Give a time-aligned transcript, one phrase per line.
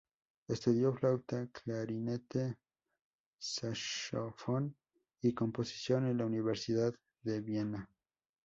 [0.47, 2.57] Estudió flauta, clarinete,
[3.37, 4.75] saxofón
[5.21, 7.87] y composición en la Universidad de Viena.